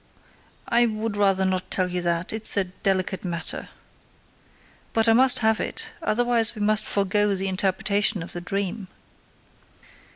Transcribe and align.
"I 0.67 0.87
would 0.87 1.15
rather 1.15 1.45
not 1.45 1.69
tell 1.69 1.87
you 1.87 2.01
that; 2.01 2.33
it 2.33 2.41
is 2.47 2.57
a 2.57 2.63
delicate 2.63 3.23
matter." 3.23 3.69
"But 4.93 5.07
I 5.07 5.13
must 5.13 5.37
have 5.45 5.59
it, 5.59 5.89
otherwise 6.01 6.55
we 6.55 6.61
must 6.63 6.87
forgo 6.87 7.35
the 7.35 7.47
interpretation 7.47 8.23
of 8.23 8.31
the 8.33 8.41
dream." 8.41 8.87